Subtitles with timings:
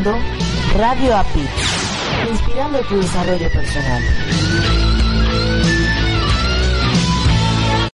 [0.00, 0.18] escuchando
[0.78, 1.48] Radio API,
[2.30, 4.02] inspirando tu desarrollo personal.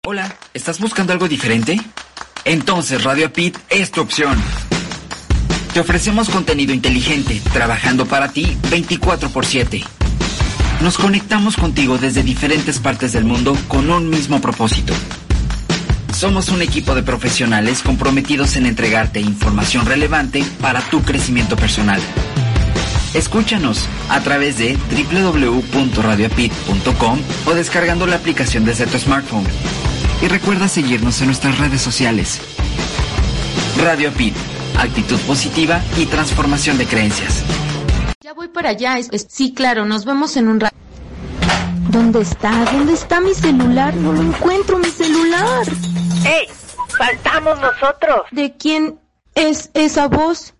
[0.05, 1.79] Hola, ¿estás buscando algo diferente?
[2.43, 4.35] Entonces Radio APIT es tu opción.
[5.73, 9.83] Te ofrecemos contenido inteligente, trabajando para ti 24 por 7.
[10.81, 14.93] Nos conectamos contigo desde diferentes partes del mundo con un mismo propósito.
[16.21, 21.99] Somos un equipo de profesionales comprometidos en entregarte información relevante para tu crecimiento personal.
[23.15, 29.47] Escúchanos a través de www.radioapit.com o descargando la aplicación desde tu smartphone.
[30.21, 32.39] Y recuerda seguirnos en nuestras redes sociales.
[33.83, 34.35] Radio Apit
[34.77, 37.43] actitud positiva y transformación de creencias.
[38.21, 38.99] Ya voy para allá.
[39.27, 40.75] sí, claro, nos vemos en un rato.
[41.89, 42.63] ¿Dónde está?
[42.71, 43.95] ¿Dónde está mi celular?
[43.95, 45.65] No lo encuentro, mi celular.
[46.25, 46.47] ¡Ey!
[46.97, 48.21] ¡Faltamos nosotros!
[48.31, 48.99] ¿De quién
[49.35, 50.53] es esa voz?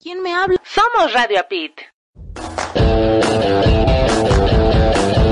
[0.00, 0.58] ¿Quién me habla?
[0.64, 1.78] Somos Radio Apit.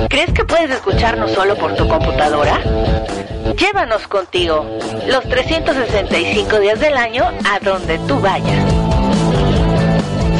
[0.08, 2.60] ¿Crees que puedes escucharnos solo por tu computadora?
[3.56, 4.66] Llévanos contigo
[5.06, 8.64] los 365 días del año a donde tú vayas.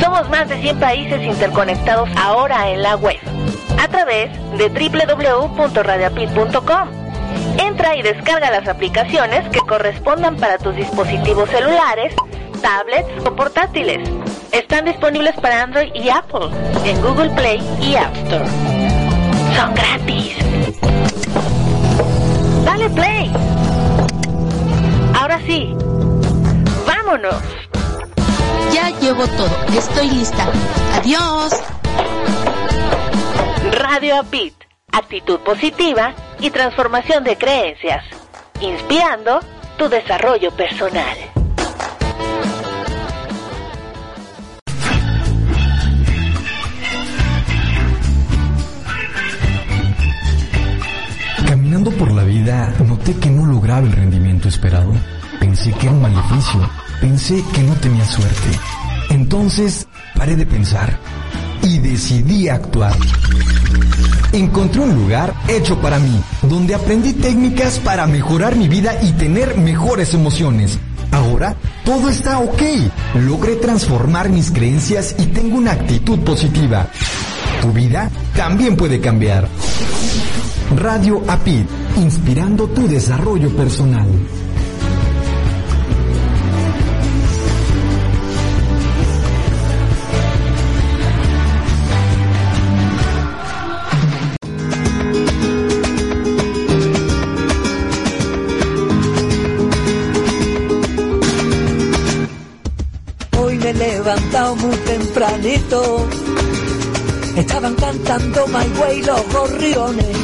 [0.01, 3.21] Somos más de 100 países interconectados ahora en la web
[3.79, 7.02] a través de www.radiapit.com.
[7.59, 12.15] Entra y descarga las aplicaciones que correspondan para tus dispositivos celulares,
[12.61, 14.09] tablets o portátiles.
[14.53, 16.49] Están disponibles para Android y Apple
[16.85, 18.47] en Google Play y App Store.
[19.57, 20.37] Son gratis.
[22.65, 23.33] Dale play.
[25.15, 25.75] Ahora sí.
[26.87, 27.37] Vámonos.
[28.73, 29.79] Ya llevo todo.
[29.79, 30.47] Estoy lista.
[30.99, 31.53] Adiós.
[33.73, 34.55] Radio Apit.
[34.95, 38.05] Actitud positiva y transformación de creencias.
[38.61, 39.41] Inspirando
[39.79, 41.17] tu desarrollo personal.
[51.49, 54.93] Caminando por la vida, noté que no lograba el rendimiento esperado.
[55.41, 56.71] Pensé que era un maleficio.
[57.01, 58.51] Pensé que no tenía suerte.
[59.09, 60.99] Entonces, paré de pensar
[61.63, 62.97] y decidí actuar.
[64.33, 69.57] Encontré un lugar hecho para mí, donde aprendí técnicas para mejorar mi vida y tener
[69.59, 70.79] mejores emociones.
[71.11, 72.63] Ahora todo está ok.
[73.27, 76.87] Logré transformar mis creencias y tengo una actitud positiva.
[77.61, 79.47] Tu vida también puede cambiar.
[80.77, 84.09] Radio APID, inspirando tu desarrollo personal.
[107.37, 110.17] Estaban cantando My Way los gorriones.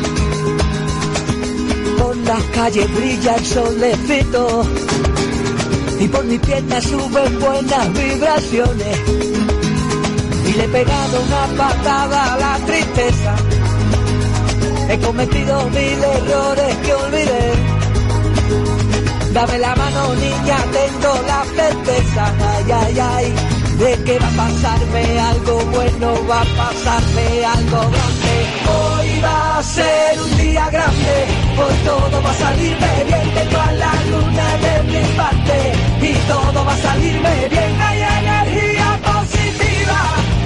[1.98, 4.66] Por las calles brilla el solecito.
[6.00, 8.98] Y por mi piernas suben buenas vibraciones.
[10.48, 13.36] Y le he pegado una patada a la tristeza.
[14.91, 17.53] He cometido mil errores que olvidé.
[19.32, 25.21] Dame la mano niña, tengo la certeza, ay, ay, ay, de que va a pasarme
[25.21, 28.34] algo bueno, va a pasarme algo grande.
[28.75, 31.15] Hoy va a ser un día grande,
[31.62, 35.56] hoy todo va a salirme bien, tengo a la luna de mi parte
[36.11, 40.00] y todo va a salirme bien, hay energía positiva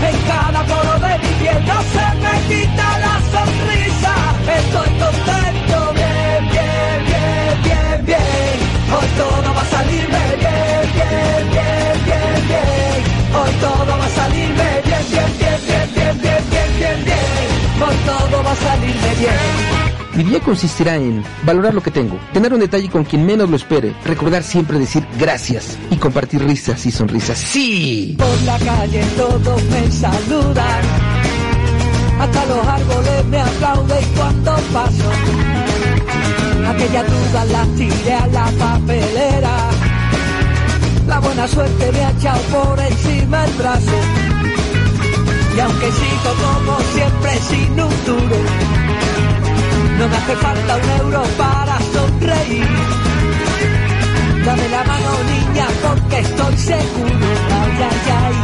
[0.08, 4.14] en cada poro de mi piel, no se me quita la sonrisa,
[4.60, 8.54] estoy contento, bien, bien, bien, bien, bien.
[8.94, 13.11] Hoy todo va a salirme bien, bien, bien, bien, bien.
[13.34, 17.82] Hoy todo va a salirme bien, bien, bien, bien, bien, bien, bien, bien, bien.
[17.82, 19.82] Hoy todo va a salirme bien.
[20.14, 23.56] Mi día consistirá en valorar lo que tengo, tener un detalle con quien menos lo
[23.56, 27.38] espere, recordar siempre decir gracias y compartir risas y sonrisas.
[27.38, 28.14] ¡Sí!
[28.18, 30.82] Por la calle todos me saludan,
[32.20, 35.10] hasta los árboles me aplauden cuando paso.
[36.68, 39.70] Aquella duda la tiré a la papelera,
[41.06, 43.98] la buena suerte me ha echado por encima el brazo.
[45.56, 48.36] Y aunque sigo como siempre sin un duro,
[49.98, 52.66] no me hace falta un euro para sonreír.
[54.44, 57.26] Dame la mano niña porque estoy seguro,
[57.60, 58.34] ay, ay, ay,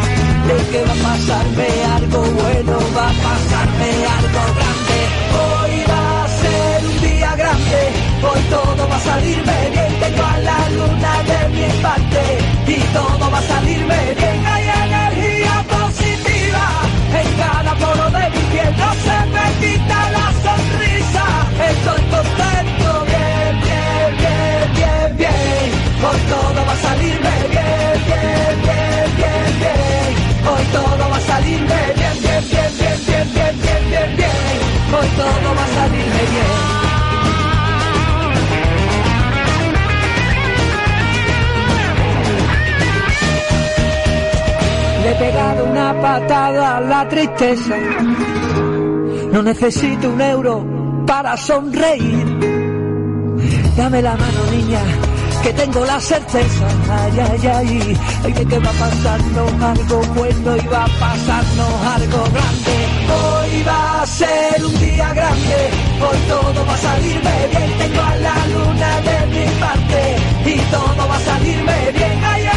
[0.49, 4.99] de que va a pasarme algo bueno, va a pasarme algo grande.
[5.43, 7.81] Hoy va a ser un día grande,
[8.23, 12.23] hoy todo va a salirme bien, tengo a la luna de mi parte
[12.67, 14.47] y todo va a salirme bien.
[14.47, 16.65] Hay energía positiva
[17.21, 18.75] en cada poro de mi piel.
[18.77, 21.25] No se me quita la sonrisa.
[21.71, 22.38] Estoy con
[47.09, 47.77] tristeza.
[49.33, 50.65] No necesito un euro
[51.07, 52.27] para sonreír.
[53.77, 54.81] Dame la mano, niña,
[55.43, 56.67] que tengo la certeza.
[56.91, 61.73] Ay, ay, ay, ay, de que va a pasarnos algo bueno y va a pasarnos
[61.97, 62.77] algo grande.
[63.19, 65.59] Hoy va a ser un día grande,
[66.01, 67.79] hoy todo va a salirme bien.
[67.79, 70.01] Tengo a la luna de mi parte
[70.47, 72.09] y todo va a salirme bien.
[72.29, 72.48] Positiva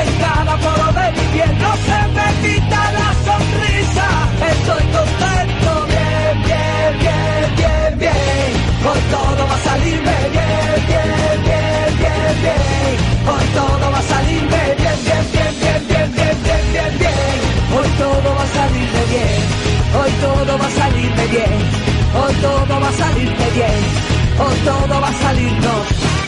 [0.00, 1.52] en cada poro de mi piel.
[1.58, 4.08] No se me quita la sonrisa,
[4.52, 8.50] estoy contento, bien, bien, bien, bien, bien.
[8.88, 12.94] Hoy todo va a salirme bien, bien, bien, bien, bien.
[13.30, 17.38] Hoy todo va a salirme bien, bien, bien, bien, bien, bien, bien, bien, bien.
[17.76, 19.40] Hoy todo va a salirme bien.
[19.98, 21.54] Hoy todo va a salirme bien.
[22.14, 23.80] Hoy todo va a salirme bien.
[24.42, 26.21] Hoy todo va a salirnos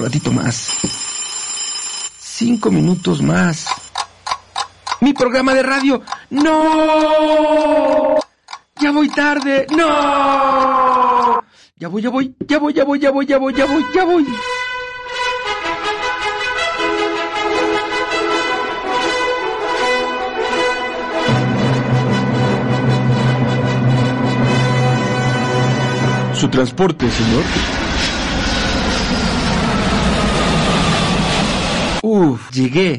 [0.00, 0.78] Ratito más.
[2.18, 3.66] Cinco minutos más.
[5.00, 6.00] Mi programa de radio.
[6.30, 8.16] No.
[8.80, 9.66] Ya voy tarde.
[9.76, 11.42] No.
[11.76, 14.04] Ya voy, ya voy, ya voy, ya voy, ya voy, ya voy, ya voy, ya
[14.04, 14.26] voy.
[26.34, 27.89] Su transporte, señor.
[32.20, 32.98] Uf, llegué.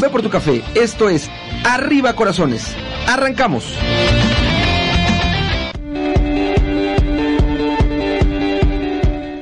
[0.00, 0.62] Ve por tu café.
[0.74, 1.30] Esto es
[1.64, 2.74] Arriba Corazones.
[3.06, 3.76] Arrancamos.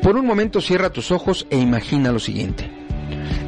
[0.02, 2.68] Por un momento cierra tus ojos e imagina lo siguiente.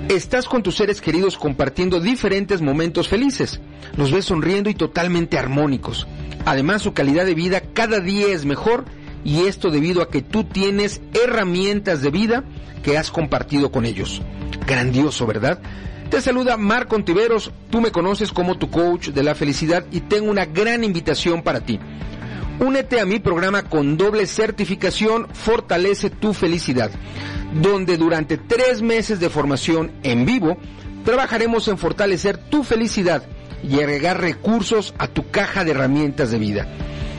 [0.09, 3.61] Estás con tus seres queridos compartiendo diferentes momentos felices.
[3.97, 6.07] Los ves sonriendo y totalmente armónicos.
[6.45, 8.85] Además, su calidad de vida cada día es mejor
[9.25, 12.45] y esto debido a que tú tienes herramientas de vida
[12.83, 14.21] que has compartido con ellos.
[14.67, 15.61] Grandioso, ¿verdad?
[16.11, 20.31] Te saluda Marco Ontiveros, tú me conoces como tu coach de la felicidad y tengo
[20.31, 21.81] una gran invitación para ti.
[22.61, 26.91] Únete a mi programa con doble certificación Fortalece tu felicidad,
[27.61, 30.57] donde durante tres meses de formación en vivo
[31.05, 33.25] trabajaremos en fortalecer tu felicidad
[33.69, 36.69] y agregar recursos a tu caja de herramientas de vida.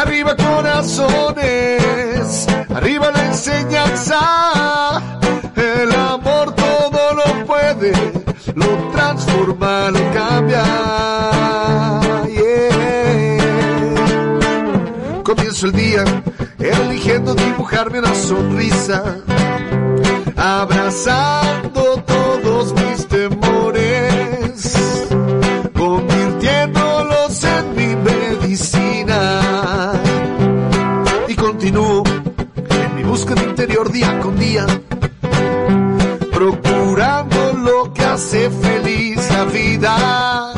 [0.00, 1.86] Arriba corazones,
[2.72, 4.20] arriba la enseñanza
[5.56, 7.92] el amor todo lo puede,
[8.54, 10.62] lo transforma, lo cambia.
[15.24, 16.04] Comienzo el día
[16.60, 19.02] eligiendo dibujarme una sonrisa,
[20.36, 22.37] abrazando todos
[31.48, 34.66] continúo en mi búsqueda interior día con día,
[36.30, 40.52] procurando lo que hace feliz la vida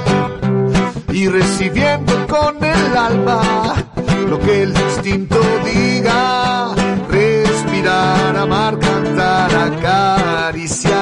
[1.13, 3.73] y recibiendo con el alma
[4.29, 6.75] lo que el instinto diga.
[7.09, 11.01] Respirar, amar, cantar, acariciar.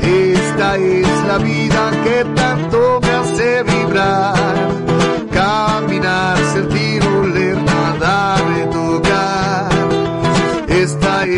[0.00, 4.34] Esta es la vida que tanto me hace vibrar.
[5.30, 6.39] Caminar,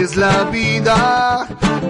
[0.00, 1.46] es la vida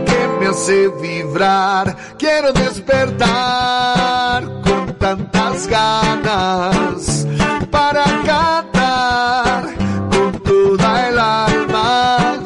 [0.07, 1.95] que me hace vibrar.
[2.19, 7.27] Quiero despertar con tantas ganas
[7.71, 9.75] para cantar
[10.11, 12.41] con toda el alma.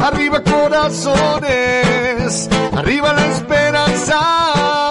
[0.00, 4.90] Arriba corazones, arriba la esperanza,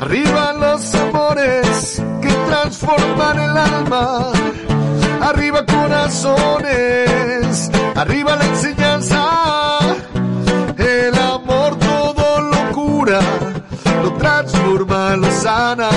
[0.00, 4.32] arriba los amores que transforman el alma
[5.32, 9.78] arriba corazones, arriba la enseñanza,
[10.76, 13.20] el amor todo lo cura,
[14.02, 15.88] lo transforma, lo sana.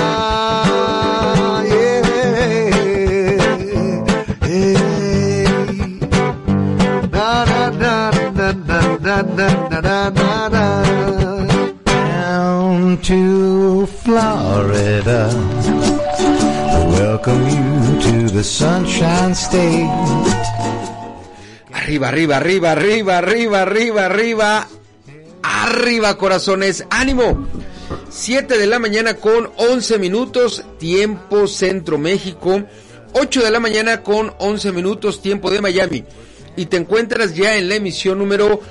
[11.86, 16.05] Down to Florida.
[16.96, 19.86] Welcome to the Sunshine State.
[21.74, 24.66] Arriba, arriba, arriba, arriba, arriba, arriba, arriba.
[25.42, 26.86] Arriba, corazones.
[26.88, 27.46] ¡Ánimo!
[28.08, 32.62] 7 de la mañana con 11 minutos, tiempo Centro México.
[33.12, 36.02] 8 de la mañana con 11 minutos, tiempo de Miami.
[36.56, 38.62] Y te encuentras ya en la emisión número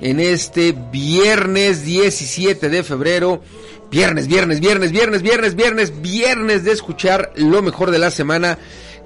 [0.01, 3.43] en este viernes 17 de febrero,
[3.91, 8.59] viernes, viernes, viernes, viernes, viernes, viernes, viernes de escuchar lo mejor de la semana.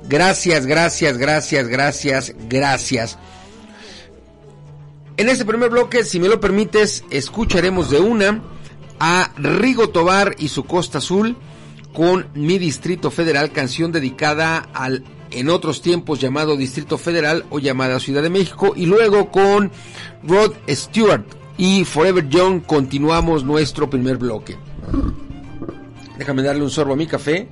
[0.08, 3.18] Gracias, gracias, gracias, gracias, gracias.
[5.16, 8.42] En este primer bloque, si me lo permites, escucharemos de una
[8.98, 11.36] a Rigo Tobar y su Costa Azul
[11.92, 18.00] con Mi Distrito Federal, canción dedicada al en otros tiempos llamado Distrito Federal o llamada
[18.00, 19.70] Ciudad de México y luego con
[20.22, 21.24] Rod Stewart
[21.56, 24.56] y Forever Young continuamos nuestro primer bloque.
[26.18, 27.48] Déjame darle un sorbo a mi café.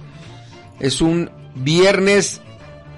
[0.81, 2.41] Es un viernes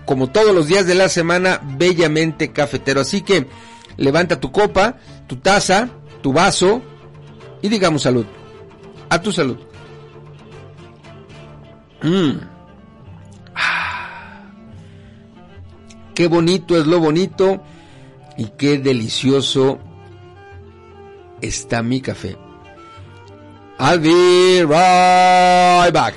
[0.07, 3.47] como todos los días de la semana bellamente cafetero, así que
[3.97, 5.89] levanta tu copa, tu taza,
[6.23, 6.83] tu vaso
[7.63, 8.27] y digamos salud.
[9.09, 9.59] A tu salud.
[12.03, 12.55] Mm.
[16.15, 17.61] Qué bonito es lo bonito
[18.37, 19.79] y qué delicioso
[21.41, 22.37] está mi café.
[23.79, 26.15] I'll be right back.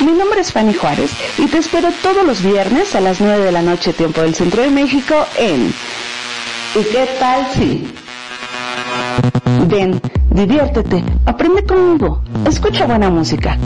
[0.00, 3.52] Mi nombre es Fanny Juárez y te espero todos los viernes a las 9 de
[3.52, 5.74] la noche tiempo del Centro de México en
[6.74, 7.84] ¿Y qué tal si?
[9.68, 10.00] Ven,
[10.30, 13.58] diviértete, aprende conmigo, escucha buena música.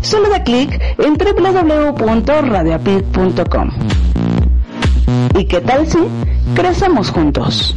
[0.00, 3.70] Solo da clic en www.radioapit.com.
[5.38, 5.98] ¿Y qué tal si
[6.54, 7.76] crecemos juntos?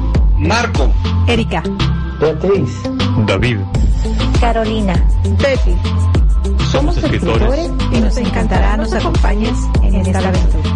[0.41, 0.91] Marco,
[1.27, 1.61] Erika,
[2.19, 2.81] Beatriz,
[3.27, 3.59] David,
[4.39, 4.93] Carolina,
[5.37, 5.75] Betty,
[6.71, 7.69] somos escritores.
[7.91, 10.69] y nos encantará nos acompañes en esta aventura.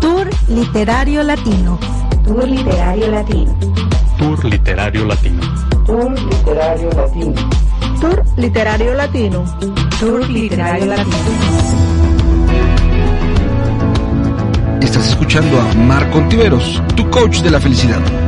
[0.00, 1.80] Tour Literario Latino.
[2.24, 3.58] Tour Literario Latino.
[4.18, 5.42] Tour Literario Latino.
[5.84, 7.50] Tour Literario Latino.
[8.00, 9.44] Tour Literario Latino.
[9.98, 11.16] Tour Literario Latino.
[14.80, 18.27] Estás escuchando a Marco Ontiveros, tu coach de la felicidad.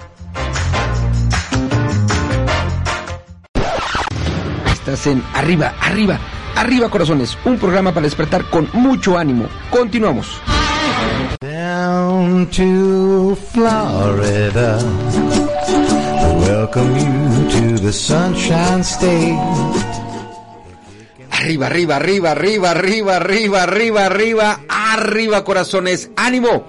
[4.73, 6.19] Estás en Arriba, Arriba,
[6.55, 9.45] Arriba Corazones, un programa para despertar con mucho ánimo.
[9.69, 10.41] Continuamos.
[11.39, 14.79] Down to Florida.
[16.39, 19.39] Welcome you to the Sunshine State.
[21.31, 26.11] Arriba, arriba, arriba, arriba, arriba, arriba, arriba, arriba, arriba, corazones.
[26.15, 26.65] ¡Ánimo!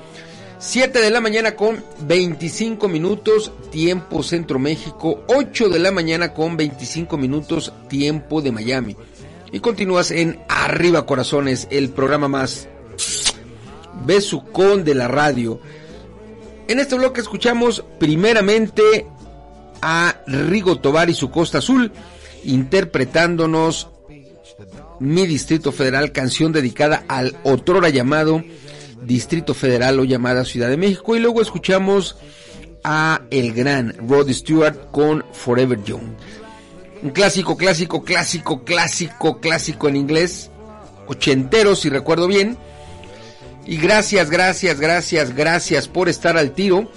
[0.62, 5.24] 7 de la mañana con 25 minutos, tiempo Centro México.
[5.26, 8.96] 8 de la mañana con 25 minutos, tiempo de Miami.
[9.50, 12.68] Y continúas en Arriba Corazones, el programa más
[14.06, 15.60] besucón de la radio.
[16.68, 19.04] En este bloque escuchamos primeramente
[19.82, 21.90] a Rigo Tobar y su Costa Azul
[22.44, 23.88] interpretándonos
[25.00, 28.44] Mi Distrito Federal, canción dedicada al otrora llamado
[29.04, 31.16] Distrito Federal o llamada Ciudad de México.
[31.16, 32.16] Y luego escuchamos
[32.84, 36.02] a el gran Rod Stewart con Forever Young.
[37.02, 40.50] Un clásico, clásico, clásico, clásico, clásico en inglés.
[41.06, 42.56] Ochentero, si recuerdo bien.
[43.66, 46.90] Y gracias, gracias, gracias, gracias por estar al tiro.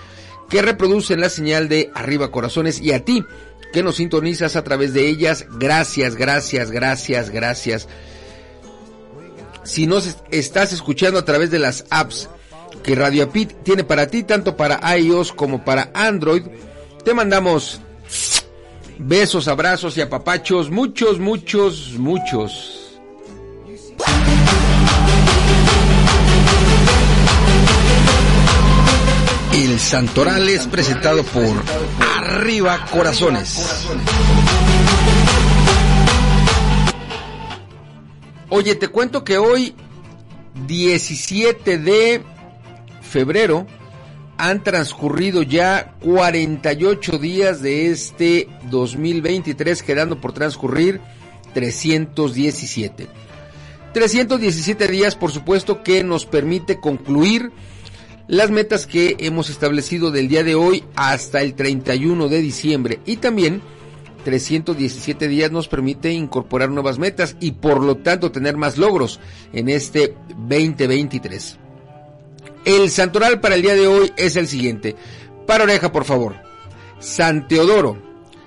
[0.49, 3.25] que reproducen la señal de Arriba Corazones y a ti
[3.73, 5.47] que nos sintonizas a través de ellas.
[5.59, 7.89] Gracias, gracias, gracias, gracias.
[9.65, 12.29] Si nos estás escuchando a través de las apps
[12.83, 16.43] que Radio Apit tiene para ti, tanto para iOS como para Android,
[17.05, 17.81] te mandamos
[18.99, 22.82] besos, abrazos y apapachos, muchos, muchos, muchos.
[29.55, 31.63] El Santoral es presentado por
[32.01, 33.87] Arriba Corazones.
[38.49, 39.75] Oye, te cuento que hoy,
[40.67, 42.23] 17 de
[43.03, 43.67] febrero,
[44.39, 51.01] han transcurrido ya 48 días de este 2023, quedando por transcurrir
[51.53, 53.07] 317.
[53.93, 57.53] 317 días, por supuesto, que nos permite concluir
[58.29, 63.17] las metas que hemos establecido del día de hoy hasta el 31 de diciembre y
[63.17, 63.63] también
[64.25, 69.21] 317 días nos permite incorporar nuevas metas y por lo tanto tener más logros
[69.53, 71.59] en este 2023.
[72.65, 74.95] El santoral para el día de hoy es el siguiente.
[75.47, 76.37] Para oreja, por favor.
[77.01, 78.01] San Teodoro,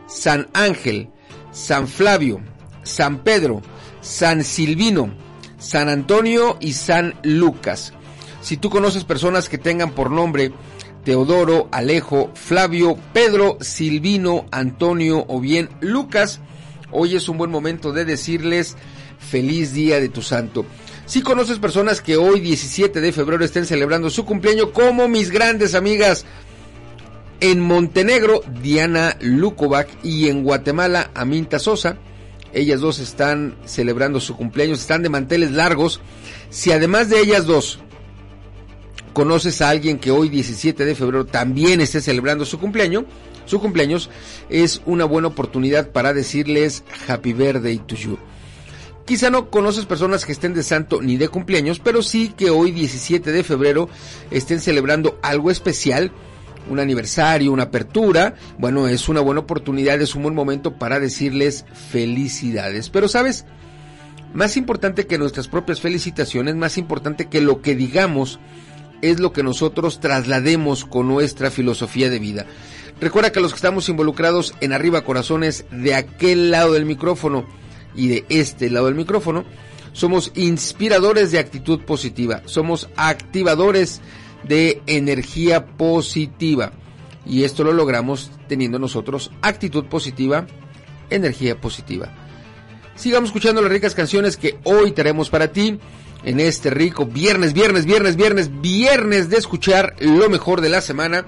[0.08, 1.10] San Ángel,
[1.52, 2.40] San Flavio,
[2.84, 3.62] San Pedro,
[4.00, 5.14] San Silvino,
[5.58, 7.92] San Antonio y San Lucas.
[8.46, 10.52] Si tú conoces personas que tengan por nombre
[11.04, 16.42] Teodoro, Alejo, Flavio, Pedro, Silvino, Antonio o bien Lucas.
[16.92, 18.78] Hoy es un buen momento de decirles
[19.18, 20.64] feliz día de tu santo.
[21.08, 25.74] Si conoces personas que hoy 17 de febrero estén celebrando su cumpleaños como mis grandes
[25.74, 26.24] amigas
[27.40, 31.98] en Montenegro, Diana Lukovac y en Guatemala, Aminta Sosa.
[32.54, 36.00] Ellas dos están celebrando su cumpleaños, están de manteles largos.
[36.52, 37.80] Si además de ellas dos
[39.16, 43.06] conoces a alguien que hoy 17 de febrero también esté celebrando su cumpleaños,
[43.46, 44.10] su cumpleaños
[44.50, 48.20] es una buena oportunidad para decirles Happy Birthday to you.
[49.06, 52.72] Quizá no conoces personas que estén de santo ni de cumpleaños, pero sí que hoy
[52.72, 53.88] 17 de febrero
[54.32, 56.12] estén celebrando algo especial,
[56.70, 58.36] un aniversario, una apertura.
[58.58, 62.90] Bueno, es una buena oportunidad, es un buen momento para decirles felicidades.
[62.90, 63.46] Pero sabes,
[64.34, 68.40] más importante que nuestras propias felicitaciones, más importante que lo que digamos,
[69.12, 72.46] es lo que nosotros traslademos con nuestra filosofía de vida.
[73.00, 77.46] Recuerda que los que estamos involucrados en Arriba Corazones, de aquel lado del micrófono,
[77.96, 79.46] y de este lado del micrófono,
[79.94, 84.02] somos inspiradores de actitud positiva, somos activadores
[84.44, 86.74] de energía positiva.
[87.26, 90.46] Y esto lo logramos teniendo nosotros actitud positiva,
[91.10, 92.10] energía positiva.
[92.96, 95.80] Sigamos escuchando las ricas canciones que hoy tenemos para ti
[96.26, 101.26] en este rico viernes, viernes, viernes, viernes, viernes de escuchar lo mejor de la semana.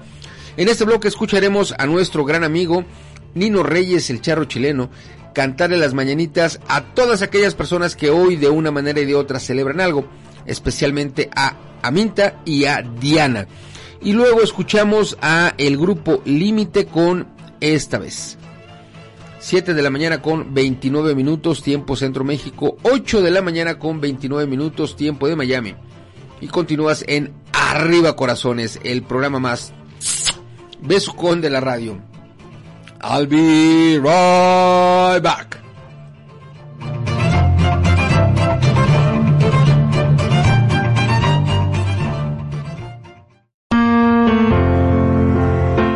[0.56, 2.84] En este bloque escucharemos a nuestro gran amigo
[3.34, 4.90] Nino Reyes, el charro chileno,
[5.34, 9.38] cantarle las mañanitas a todas aquellas personas que hoy de una manera y de otra
[9.38, 10.08] celebran algo,
[10.46, 13.46] especialmente a Aminta y a Diana.
[14.00, 17.28] Y luego escuchamos a el grupo Límite con
[17.60, 18.37] esta vez.
[19.40, 24.00] 7 de la mañana con 29 minutos tiempo Centro México, 8 de la mañana con
[24.00, 25.74] 29 minutos tiempo de Miami.
[26.40, 29.72] Y continúas en Arriba Corazones, el programa más
[30.80, 31.98] besucón de la radio.
[33.02, 35.60] I'll be right back.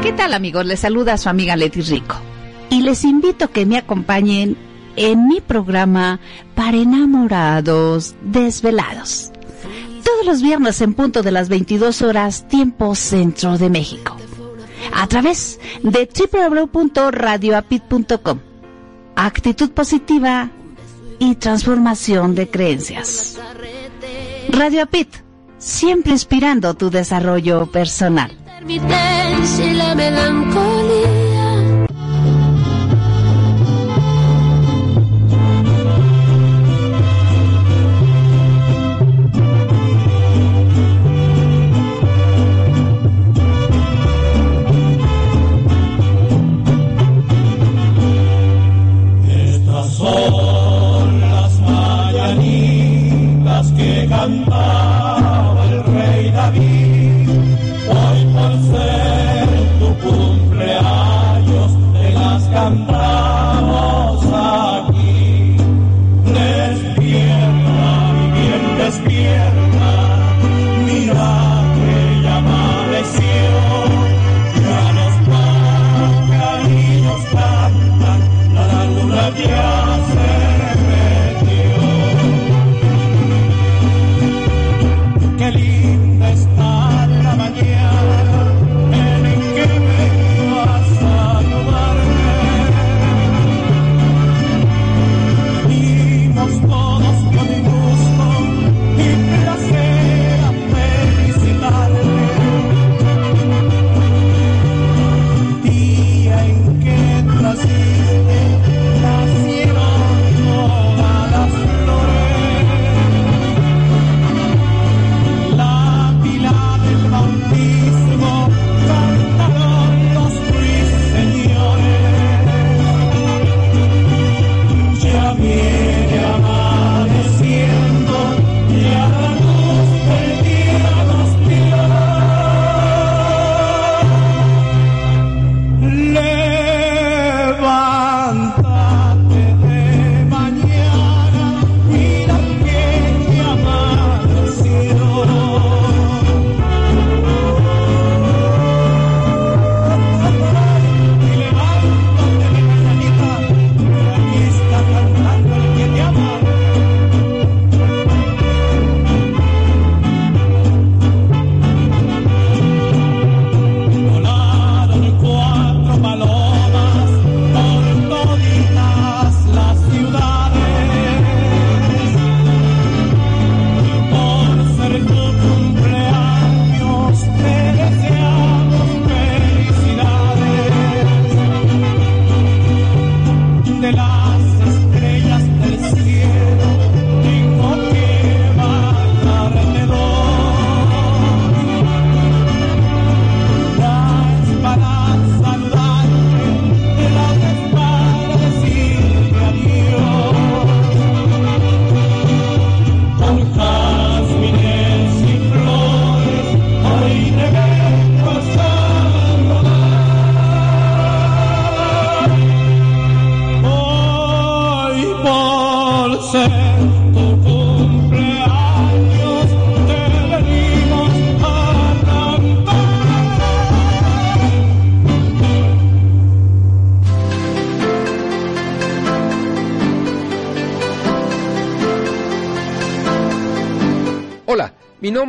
[0.02, 0.64] ¿Qué tal amigos?
[0.64, 2.32] Les saluda su amiga Leti Rico.
[2.83, 4.57] Les invito a que me acompañen
[4.97, 6.21] en mi programa
[6.55, 9.31] para enamorados desvelados.
[10.05, 14.16] Todos los viernes en punto de las 22 horas, tiempo centro de México
[14.92, 16.09] a través de
[16.73, 18.38] www.radioapit.com.
[19.14, 20.51] Actitud positiva
[21.18, 23.38] y transformación de creencias.
[24.49, 25.14] Radio Apit,
[25.59, 28.37] siempre inspirando tu desarrollo personal.
[29.75, 29.95] la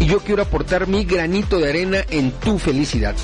[0.00, 3.14] Y yo quiero aportar mi granito de arena en tu felicidad.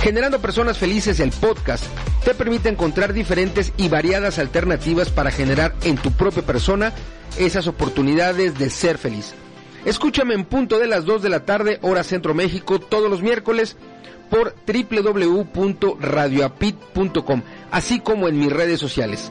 [0.00, 1.84] Generando Personas Felices, el podcast,
[2.24, 6.92] te permite encontrar diferentes y variadas alternativas para generar en tu propia persona
[7.38, 9.34] esas oportunidades de ser feliz.
[9.84, 13.76] Escúchame en punto de las 2 de la tarde, hora Centro México, todos los miércoles
[14.30, 19.30] por www.radioapit.com, así como en mis redes sociales.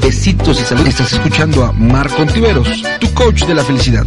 [0.00, 0.86] Besitos y salud.
[0.86, 2.68] Estás escuchando a Marco Ontiveros,
[3.00, 4.06] tu coach de la felicidad.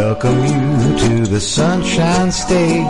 [0.00, 2.86] Welcome to the Sunshine State.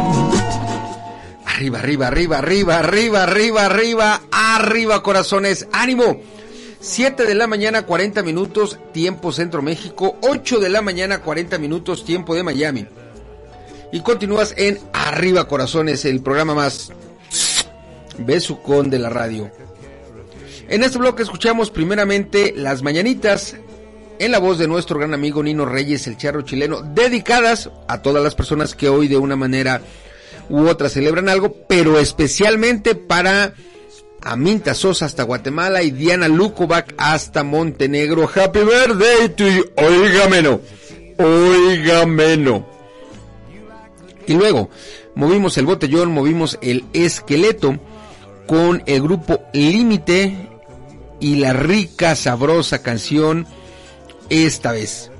[1.44, 5.66] Arriba, arriba, arriba, arriba, arriba, arriba, arriba, arriba, corazones.
[5.72, 6.20] ¡Ánimo!
[6.78, 10.18] 7 de la mañana, 40 minutos, tiempo Centro México.
[10.20, 12.86] 8 de la mañana, 40 minutos, tiempo de Miami.
[13.90, 16.92] Y continúas en Arriba, corazones, el programa más
[18.18, 19.50] besucón de la radio.
[20.68, 23.56] En este bloque escuchamos primeramente las mañanitas
[24.20, 28.22] en la voz de nuestro gran amigo Nino Reyes, el charro chileno, dedicadas a todas
[28.22, 29.80] las personas que hoy de una manera
[30.50, 33.54] u otra celebran algo, pero especialmente para
[34.20, 38.28] Aminta Sosa hasta Guatemala y Diana Lukovac hasta Montenegro.
[38.28, 39.64] Happy birthday to you.
[39.76, 40.60] Oigameno.
[41.16, 42.68] Oigameno.
[44.26, 44.68] Y luego
[45.14, 47.78] movimos el botellón, movimos el esqueleto
[48.46, 50.50] con el grupo Límite
[51.20, 53.46] y la rica, sabrosa canción
[54.30, 55.10] esta vez.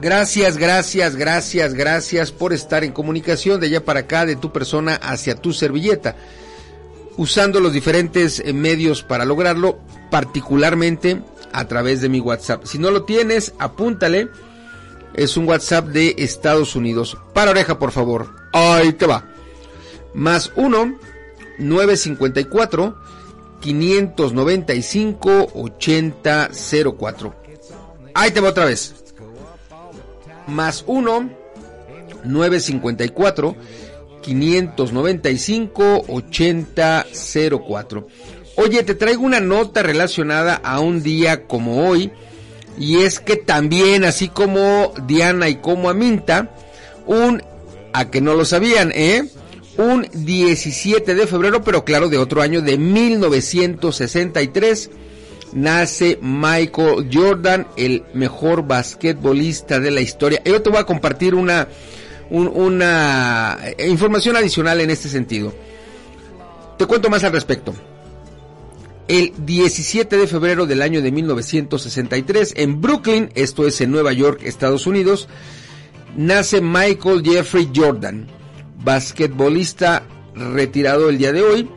[0.00, 4.96] Gracias, gracias, gracias, gracias por estar en comunicación de allá para acá, de tu persona
[4.96, 6.16] hacia tu servilleta,
[7.16, 9.78] usando los diferentes eh, medios para lograrlo,
[10.10, 11.22] particularmente
[11.52, 12.64] a través de mi WhatsApp.
[12.64, 14.28] Si no lo tienes, apúntale.
[15.14, 17.16] Es un WhatsApp de Estados Unidos.
[17.32, 18.34] Para oreja, por favor.
[18.52, 19.28] Ahí te va.
[20.14, 20.98] Más 1
[21.58, 22.96] 954
[23.60, 27.41] 595 8004.
[28.14, 28.94] Ahí te va otra vez.
[30.46, 31.30] Más 1
[32.24, 33.56] 954
[34.22, 38.06] 595 8004.
[38.56, 42.10] Oye, te traigo una nota relacionada a un día como hoy.
[42.78, 46.50] Y es que también, así como Diana y como Aminta,
[47.06, 47.42] un,
[47.92, 49.24] a que no lo sabían, ¿eh?
[49.76, 54.90] Un 17 de febrero, pero claro, de otro año, de 1963,
[55.52, 60.42] nace Michael Jordan, el mejor basquetbolista de la historia.
[60.44, 61.68] Yo te voy a compartir una,
[62.30, 65.52] un- una información adicional en este sentido.
[66.78, 67.74] Te cuento más al respecto.
[69.08, 74.40] El 17 de febrero del año de 1963, en Brooklyn, esto es en Nueva York,
[74.44, 75.28] Estados Unidos,
[76.16, 78.26] nace Michael Jeffrey Jordan,
[78.82, 81.68] basquetbolista retirado el día de hoy,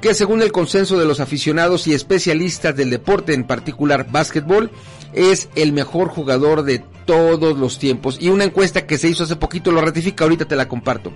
[0.00, 4.70] que según el consenso de los aficionados y especialistas del deporte, en particular básquetbol,
[5.12, 8.18] es el mejor jugador de todos los tiempos.
[8.20, 11.12] Y una encuesta que se hizo hace poquito lo ratifica, ahorita te la comparto.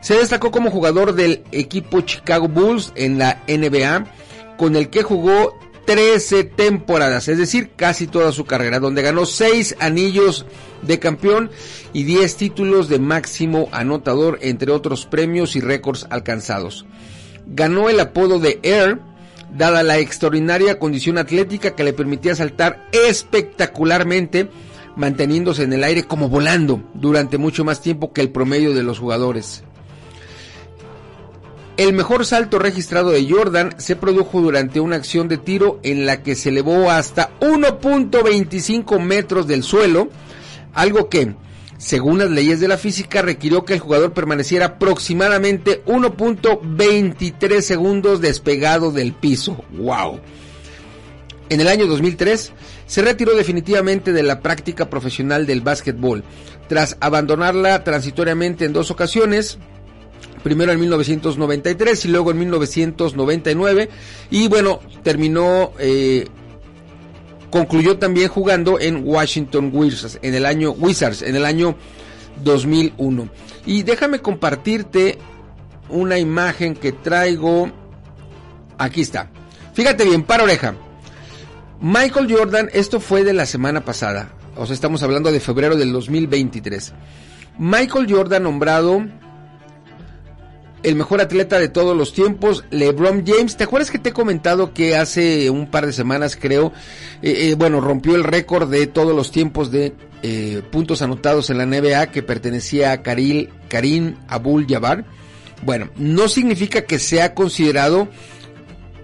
[0.00, 4.04] Se destacó como jugador del equipo Chicago Bulls en la NBA,
[4.58, 9.76] con el que jugó 13 temporadas, es decir, casi toda su carrera, donde ganó 6
[9.80, 10.46] anillos
[10.82, 11.50] de campeón
[11.92, 16.86] y 10 títulos de máximo anotador, entre otros premios y récords alcanzados.
[17.46, 19.00] Ganó el apodo de Air,
[19.56, 24.48] dada la extraordinaria condición atlética que le permitía saltar espectacularmente,
[24.96, 28.98] manteniéndose en el aire como volando durante mucho más tiempo que el promedio de los
[28.98, 29.64] jugadores.
[31.76, 36.22] El mejor salto registrado de Jordan se produjo durante una acción de tiro en la
[36.22, 40.08] que se elevó hasta 1.25 metros del suelo,
[40.72, 41.34] algo que,
[41.78, 48.92] según las leyes de la física, requirió que el jugador permaneciera aproximadamente 1.23 segundos despegado
[48.92, 49.64] del piso.
[49.72, 50.20] ¡Wow!
[51.50, 52.52] En el año 2003
[52.86, 56.24] se retiró definitivamente de la práctica profesional del básquetbol,
[56.68, 59.58] tras abandonarla transitoriamente en dos ocasiones,
[60.42, 63.88] primero en 1993 y luego en 1999
[64.30, 66.28] y bueno terminó eh,
[67.54, 71.76] concluyó también jugando en Washington Wizards en el año Wizards en el año
[72.42, 73.28] 2001
[73.64, 75.18] y déjame compartirte
[75.88, 77.70] una imagen que traigo
[78.76, 79.30] Aquí está.
[79.72, 80.74] Fíjate bien, para oreja.
[81.80, 84.32] Michael Jordan, esto fue de la semana pasada.
[84.56, 86.92] O sea, estamos hablando de febrero del 2023.
[87.58, 89.06] Michael Jordan nombrado
[90.84, 93.56] el mejor atleta de todos los tiempos, LeBron James.
[93.56, 96.72] ¿Te acuerdas que te he comentado que hace un par de semanas, creo,
[97.22, 101.58] eh, eh, bueno, rompió el récord de todos los tiempos de eh, puntos anotados en
[101.58, 105.04] la NBA que pertenecía a Karil, Karim Abul Jabbar?
[105.62, 108.08] Bueno, no significa que sea considerado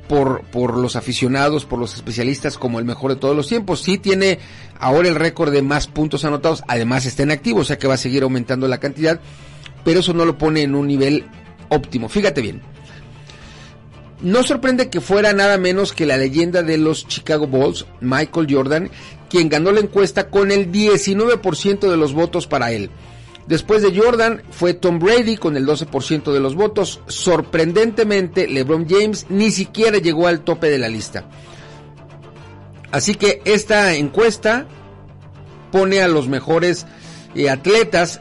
[0.07, 3.81] por, por los aficionados, por los especialistas como el mejor de todos los tiempos.
[3.81, 4.39] Sí tiene
[4.79, 7.95] ahora el récord de más puntos anotados, además está en activo, o sea que va
[7.95, 9.21] a seguir aumentando la cantidad,
[9.85, 11.25] pero eso no lo pone en un nivel
[11.71, 12.09] óptimo.
[12.09, 12.61] Fíjate bien.
[14.21, 18.91] No sorprende que fuera nada menos que la leyenda de los Chicago Bulls, Michael Jordan,
[19.31, 22.91] quien ganó la encuesta con el 19% de los votos para él.
[23.47, 27.01] Después de Jordan fue Tom Brady con el 12% de los votos.
[27.07, 31.25] Sorprendentemente, LeBron James ni siquiera llegó al tope de la lista.
[32.93, 34.67] Así que esta encuesta
[35.73, 36.87] pone a los mejores
[37.35, 38.21] eh, atletas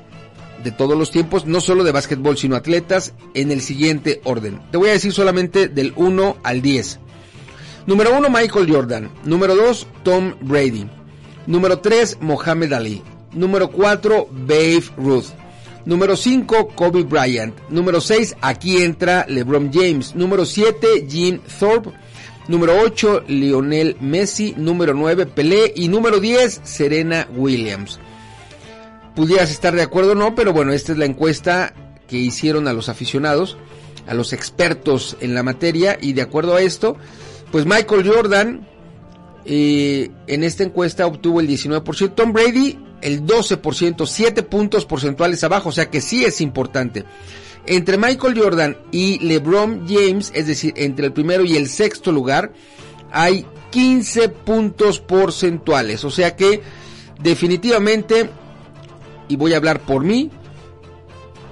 [0.63, 4.59] de todos los tiempos, no solo de básquetbol, sino atletas, en el siguiente orden.
[4.71, 6.99] Te voy a decir solamente del 1 al 10.
[7.85, 9.09] Número 1, Michael Jordan.
[9.23, 10.87] Número 2, Tom Brady.
[11.47, 13.01] Número 3, Mohamed Ali.
[13.33, 15.25] Número 4, Babe Ruth.
[15.85, 17.55] Número 5, Kobe Bryant.
[17.69, 20.13] Número 6, aquí entra LeBron James.
[20.13, 21.91] Número 7, Jim Thorpe.
[22.47, 24.53] Número 8, Lionel Messi.
[24.57, 25.73] Número 9, Pelé.
[25.75, 27.99] Y número 10, Serena Williams.
[29.19, 31.73] Pudieras estar de acuerdo o no, pero bueno, esta es la encuesta
[32.07, 33.57] que hicieron a los aficionados,
[34.07, 35.97] a los expertos en la materia.
[35.99, 36.95] Y de acuerdo a esto,
[37.51, 38.65] pues Michael Jordan
[39.43, 42.15] eh, en esta encuesta obtuvo el 19%.
[42.15, 47.03] Tom Brady el 12%, 7 puntos porcentuales abajo, o sea que sí es importante.
[47.65, 52.53] Entre Michael Jordan y LeBron James, es decir, entre el primero y el sexto lugar,
[53.11, 56.61] hay 15 puntos porcentuales, o sea que
[57.21, 58.29] definitivamente,
[59.29, 60.29] y voy a hablar por mí,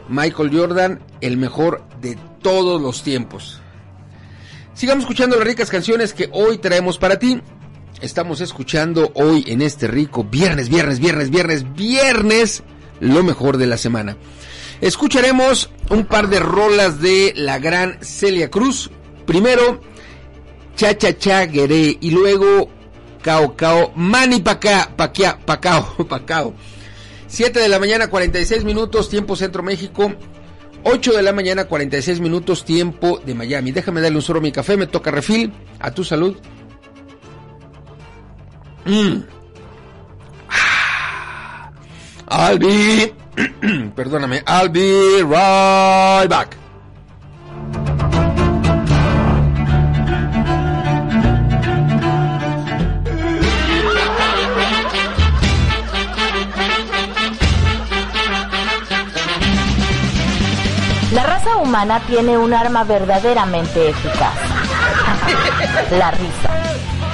[0.09, 3.61] Michael Jordan, el mejor de todos los tiempos.
[4.73, 7.39] Sigamos escuchando las ricas canciones que hoy traemos para ti.
[8.01, 12.63] Estamos escuchando hoy en este rico viernes, viernes, viernes, viernes, viernes,
[12.99, 14.17] lo mejor de la semana.
[14.81, 18.91] Escucharemos un par de rolas de la gran Celia Cruz.
[19.25, 19.81] Primero,
[20.75, 22.69] Cha Cha Cha Gueré y luego
[23.23, 26.53] Cao Cao Mani Pacao, Pacao, Pacao.
[27.27, 30.13] 7 de la mañana 46 minutos, tiempo Centro México.
[30.83, 33.71] 8 de la mañana 46 minutos, tiempo de Miami.
[33.71, 35.53] Déjame darle un solo a mi café, me toca refil.
[35.79, 36.35] A tu salud.
[38.85, 39.23] Mm.
[42.29, 43.13] I'll be,
[43.95, 46.66] perdóname, I'll be right back.
[62.07, 64.33] Tiene un arma verdaderamente eficaz.
[65.91, 66.49] La risa.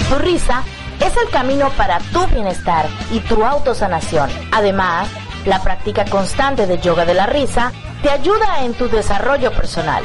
[0.07, 0.64] Tu risa
[1.01, 4.30] es el camino para tu bienestar y tu autosanación.
[4.51, 5.09] Además,
[5.45, 10.03] la práctica constante de yoga de la risa te ayuda en tu desarrollo personal.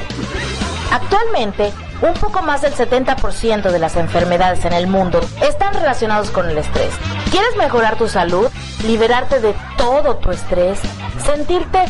[0.90, 6.48] Actualmente, un poco más del 70% de las enfermedades en el mundo están relacionados con
[6.48, 6.92] el estrés.
[7.30, 8.48] ¿Quieres mejorar tu salud?
[8.86, 10.78] ¿Liberarte de todo tu estrés?
[11.24, 11.84] ¿Sentirte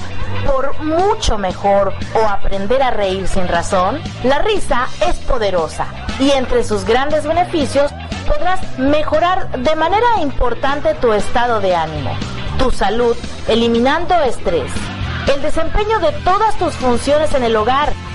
[0.46, 4.00] por mucho mejor o aprender a reír sin razón?
[4.24, 5.86] La risa es poderosa
[6.18, 7.92] y entre sus grandes beneficios
[8.26, 12.10] podrás mejorar de manera importante tu estado de ánimo,
[12.58, 14.70] tu salud, eliminando estrés,
[15.34, 17.92] el desempeño de todas tus funciones en el hogar,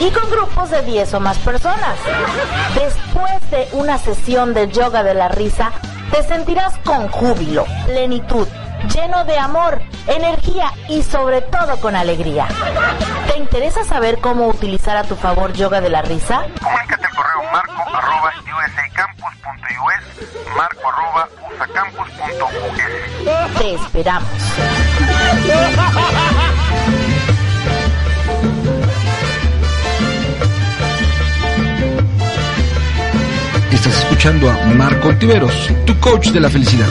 [0.00, 1.96] y con grupos de 10 o más personas.
[2.74, 5.72] Después de una sesión de yoga de la risa,
[6.12, 8.46] te sentirás con júbilo, plenitud,
[8.94, 12.46] lleno de amor, energía y sobre todo con alegría.
[13.30, 16.42] ¿Te interesa saber cómo utilizar a tu favor yoga de la risa?
[16.62, 18.32] Comunícate al correo marco arroba
[18.68, 23.58] usacampus.us, marco arroba usacampus.us.
[23.58, 24.28] Te esperamos.
[33.88, 36.88] Escuchando a Marco Tiveros, tu coach de la felicidad.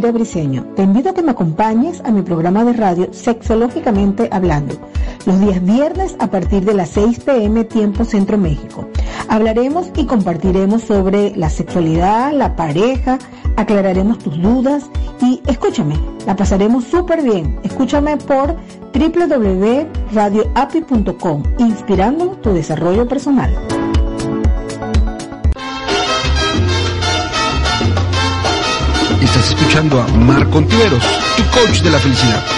[0.00, 4.74] Te invito a que me acompañes a mi programa de radio Sexológicamente Hablando,
[5.24, 8.86] los días viernes a partir de las 6 pm tiempo Centro México.
[9.28, 13.16] Hablaremos y compartiremos sobre la sexualidad, la pareja,
[13.56, 14.84] aclararemos tus dudas
[15.22, 17.58] y escúchame, la pasaremos súper bien.
[17.62, 18.54] Escúchame por
[18.92, 23.50] www.radioapi.com, inspirando tu desarrollo personal.
[29.22, 31.02] Estás escuchando a Marco Tiveros,
[31.36, 32.55] tu coach de la felicidad.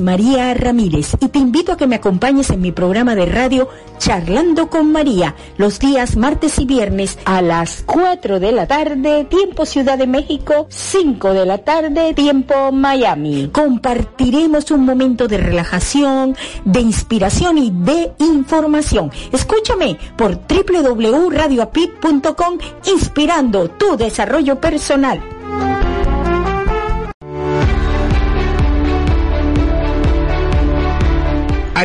[0.00, 4.70] María Ramírez y te invito a que me acompañes en mi programa de radio Charlando
[4.70, 9.98] con María los días martes y viernes a las 4 de la tarde, tiempo Ciudad
[9.98, 13.50] de México, 5 de la tarde, tiempo Miami.
[13.52, 19.12] Compartiremos un momento de relajación, de inspiración y de información.
[19.32, 25.39] Escúchame por www.radioapit.com inspirando tu desarrollo personal.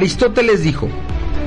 [0.05, 0.87] Aristóteles dijo,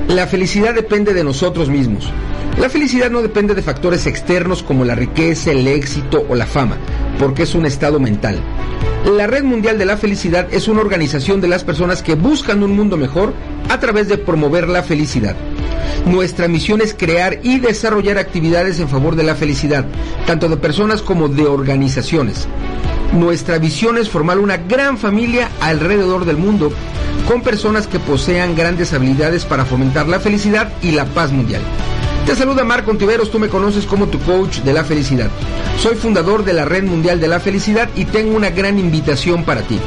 [0.09, 2.11] la felicidad depende de nosotros mismos.
[2.59, 6.77] La felicidad no depende de factores externos como la riqueza, el éxito o la fama,
[7.21, 8.41] porque es un estado mental.
[9.17, 12.73] La Red Mundial de la Felicidad es una organización de las personas que buscan un
[12.73, 13.33] mundo mejor
[13.69, 15.37] a través de promover la felicidad.
[16.05, 19.87] Nuestra misión es crear y desarrollar actividades en favor de la felicidad,
[20.27, 22.49] tanto de personas como de organizaciones.
[23.13, 26.71] Nuestra visión es formar una gran familia alrededor del mundo,
[27.27, 31.63] con personas que posean grandes habilidades para fomentar la felicidad y la paz mundial.
[32.27, 35.31] Te saluda Marco Ontiveros, tú me conoces como tu coach de la felicidad.
[35.81, 39.63] Soy fundador de la Red Mundial de la Felicidad y tengo una gran invitación para
[39.63, 39.79] ti.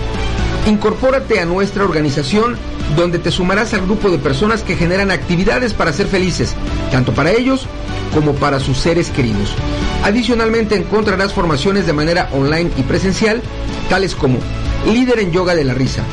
[0.67, 2.55] Incorpórate a nuestra organización
[2.95, 6.55] donde te sumarás al grupo de personas que generan actividades para ser felices,
[6.91, 7.67] tanto para ellos
[8.13, 9.55] como para sus seres queridos.
[10.03, 13.41] Adicionalmente encontrarás formaciones de manera online y presencial,
[13.89, 14.39] tales como
[14.85, 16.03] líder en yoga de la risa,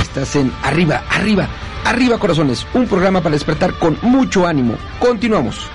[0.00, 1.48] Estás en Arriba, Arriba,
[1.84, 4.76] Arriba Corazones, un programa para despertar con mucho ánimo.
[5.00, 5.68] Continuamos.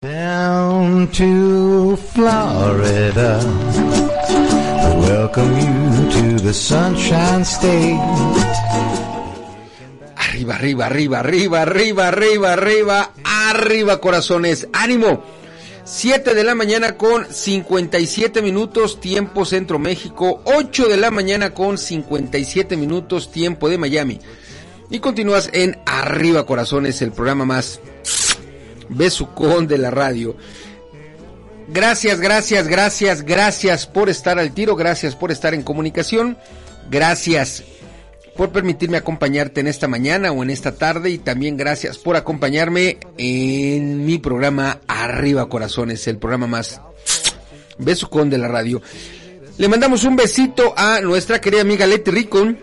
[0.00, 3.40] Down to Florida.
[5.12, 8.00] We welcome to the Sunshine State.
[10.16, 14.68] Arriba, arriba, arriba, arriba, arriba, arriba, arriba, arriba, corazones.
[14.72, 15.22] ¡Ánimo!
[15.84, 20.40] 7 de la mañana con 57 minutos, tiempo Centro México.
[20.46, 24.18] 8 de la mañana con 57 minutos, tiempo de Miami.
[24.88, 27.80] Y continúas en Arriba Corazones, el programa más
[28.88, 30.36] besucón de la radio.
[31.68, 36.36] Gracias, gracias, gracias, gracias por estar al tiro, gracias por estar en comunicación,
[36.90, 37.64] gracias
[38.36, 42.98] por permitirme acompañarte en esta mañana o en esta tarde y también gracias por acompañarme
[43.18, 46.80] en mi programa Arriba Corazones, el programa más
[47.78, 48.80] besucón de la radio.
[49.58, 52.58] Le mandamos un besito a nuestra querida amiga Leti Ricon,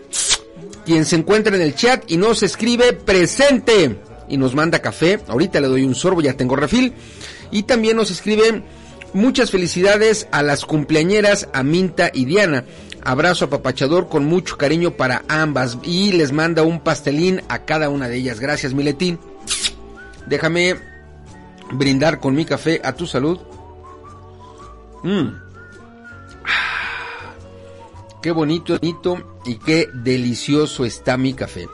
[0.85, 3.95] quien se encuentra en el chat y nos escribe presente
[4.27, 5.19] y nos manda café.
[5.27, 6.93] Ahorita le doy un sorbo, ya tengo refil.
[7.51, 8.63] Y también nos escriben
[9.13, 12.65] muchas felicidades a las cumpleañeras Aminta y Diana.
[13.01, 18.07] Abrazo apapachador con mucho cariño para ambas y les manda un pastelín a cada una
[18.07, 18.39] de ellas.
[18.39, 19.19] Gracias, Miletín.
[20.25, 20.75] Déjame
[21.71, 23.39] brindar con mi café a tu salud.
[25.03, 25.29] Mm.
[28.21, 31.67] Qué bonito, bonito y qué delicioso está mi café.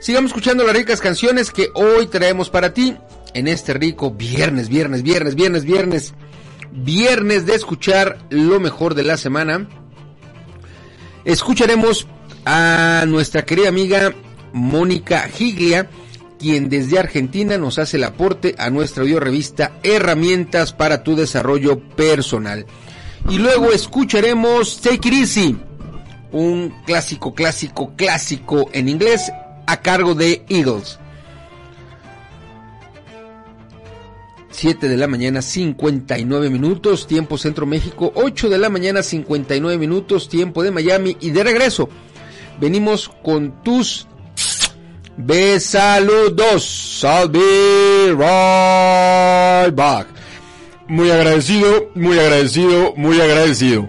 [0.00, 2.96] Sigamos escuchando las ricas canciones que hoy traemos para ti
[3.34, 6.14] en este rico viernes, viernes, viernes, viernes, viernes,
[6.74, 9.68] viernes de escuchar lo mejor de la semana.
[11.24, 12.06] Escucharemos
[12.44, 14.12] a nuestra querida amiga
[14.52, 15.88] Mónica Giglia,
[16.38, 21.80] quien desde Argentina nos hace el aporte a nuestra audio revista Herramientas para tu desarrollo
[21.80, 22.66] personal.
[23.30, 25.56] Y luego escucharemos Take It Easy,
[26.32, 29.32] un clásico, clásico, clásico en inglés
[29.66, 30.98] a cargo de Eagles.
[34.54, 40.28] 7 de la mañana 59 minutos, tiempo Centro México, 8 de la mañana 59 minutos,
[40.28, 41.88] tiempo de Miami y de regreso.
[42.60, 44.06] Venimos con tus
[45.16, 47.02] besaludos.
[47.02, 50.06] I'll be right back.
[50.86, 53.88] Muy agradecido, muy agradecido, muy agradecido.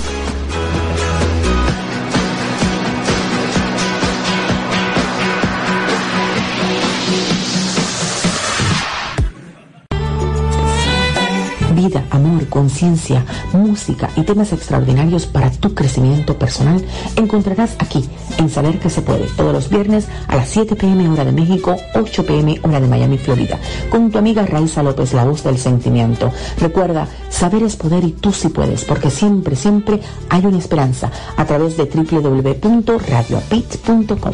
[11.81, 18.07] Vida, amor, conciencia, música y temas extraordinarios para tu crecimiento personal encontrarás aquí
[18.37, 21.75] en Saber que se puede todos los viernes a las 7 pm hora de México,
[21.95, 23.57] 8 pm hora de Miami, Florida,
[23.89, 26.31] con tu amiga Raiza López, la voz del sentimiento.
[26.59, 31.45] Recuerda, saber es poder y tú sí puedes, porque siempre, siempre hay una esperanza a
[31.45, 34.33] través de www.radioapit.com.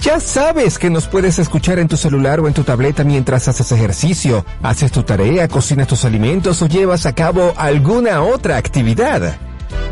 [0.00, 3.70] Ya sabes que nos puedes escuchar en tu celular o en tu tableta mientras haces
[3.70, 9.36] ejercicio, haces tu tarea, cocinas tus alimentos o llevas a cabo alguna otra actividad.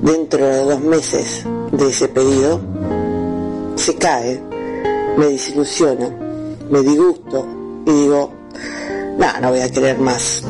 [0.02, 2.60] dentro de dos meses de ese pedido
[3.78, 4.42] se cae,
[5.16, 6.10] me desilusiona,
[6.68, 7.46] me disgusto
[7.86, 8.32] y digo,
[9.16, 10.42] no, no voy a querer más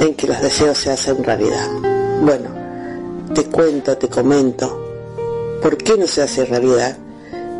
[0.00, 1.66] en que los deseos se hacen realidad.
[2.22, 2.50] Bueno,
[3.34, 4.82] te cuento, te comento
[5.62, 6.96] por qué no se hace realidad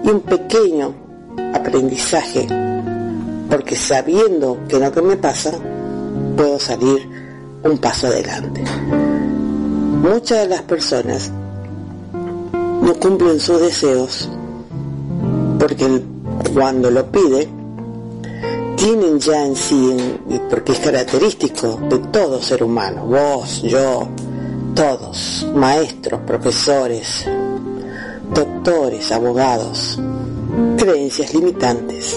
[0.05, 0.95] y un pequeño
[1.55, 2.47] aprendizaje,
[3.49, 5.53] porque sabiendo que lo que me pasa,
[6.37, 7.09] puedo salir
[7.65, 8.63] un paso adelante.
[8.91, 11.33] Muchas de las personas
[12.87, 14.29] no cumplen sus deseos
[15.59, 16.03] porque
[16.55, 17.49] cuando lo pide
[18.77, 19.97] tienen ya en sí,
[20.49, 24.07] porque es característico de todo ser humano, vos, yo,
[24.77, 27.25] todos, maestros, profesores,
[28.33, 29.99] doctores, abogados,
[30.77, 32.17] creencias limitantes.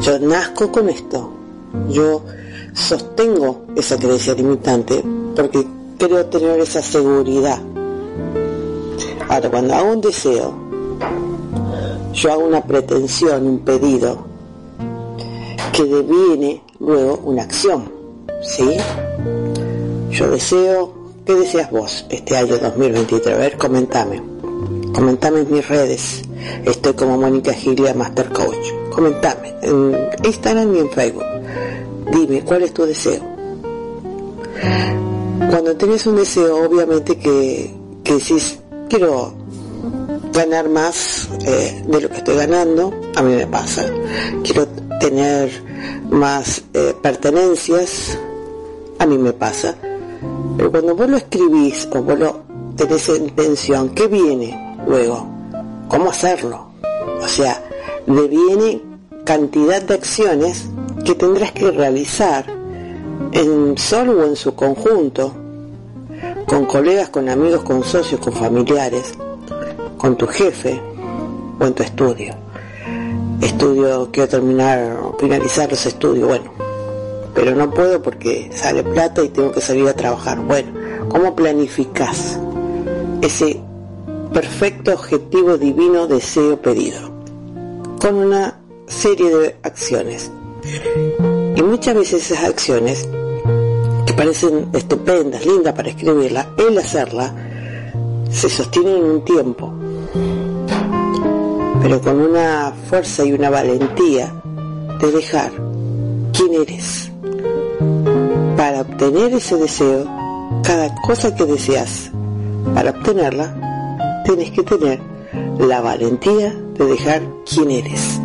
[0.00, 1.30] Yo nazco con esto,
[1.90, 2.22] yo
[2.72, 5.04] sostengo esa creencia limitante
[5.36, 5.66] porque
[5.98, 7.60] creo tener esa seguridad.
[9.28, 10.54] Ahora, cuando hago un deseo,
[12.12, 14.18] yo hago una pretensión, un pedido,
[15.72, 17.92] que deviene luego una acción,
[18.42, 18.76] ¿sí?
[20.10, 23.34] Yo deseo, ¿qué deseas vos este año 2023?
[23.34, 24.22] A ver, comentame.
[24.92, 26.22] Comentame en mis redes,
[26.64, 28.72] Estoy como Mónica Gilia Master Coach.
[28.90, 31.24] Comentame en Instagram y en Facebook.
[32.12, 33.22] Dime cuál es tu deseo.
[35.50, 37.70] Cuando tenés un deseo, obviamente que,
[38.02, 38.58] que decís,
[38.88, 39.34] quiero
[40.32, 43.86] ganar más eh, de lo que estoy ganando, a mí me pasa.
[44.42, 44.66] Quiero
[45.00, 45.50] tener
[46.10, 48.18] más eh, pertenencias,
[48.98, 49.74] a mí me pasa.
[50.56, 52.42] Pero cuando vos lo escribís o vos lo
[52.76, 55.26] tenés en intención, ¿qué viene luego?
[55.88, 56.70] ¿Cómo hacerlo?
[57.22, 57.62] O sea,
[58.06, 58.82] deviene
[59.24, 60.66] cantidad de acciones
[61.04, 62.46] que tendrás que realizar
[63.32, 65.32] en solo o en su conjunto,
[66.48, 69.12] con colegas, con amigos, con socios, con familiares,
[69.98, 70.80] con tu jefe
[71.60, 72.34] o en tu estudio.
[73.42, 76.50] Estudio, quiero terminar, finalizar los estudios, bueno,
[77.34, 80.40] pero no puedo porque sale plata y tengo que salir a trabajar.
[80.40, 80.72] Bueno,
[81.10, 82.38] ¿cómo planificas
[83.20, 83.60] ese
[84.32, 86.98] perfecto objetivo divino, deseo, pedido?
[88.00, 90.30] Con una serie de acciones.
[91.56, 93.06] Y muchas veces esas acciones,
[94.18, 97.32] parecen estupendas, lindas para escribirla, el hacerla,
[98.28, 99.72] se sostienen en un tiempo,
[101.80, 104.34] pero con una fuerza y una valentía
[105.00, 105.52] de dejar
[106.32, 107.12] quién eres.
[108.56, 110.04] Para obtener ese deseo,
[110.64, 112.10] cada cosa que deseas,
[112.74, 113.54] para obtenerla,
[114.24, 115.00] tienes que tener
[115.60, 118.18] la valentía de dejar quién eres.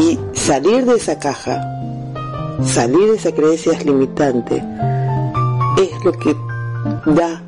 [0.00, 1.75] Y salir de esa caja,
[2.64, 4.62] salir de esa creencia limitante,
[5.78, 6.34] es lo que
[7.06, 7.42] da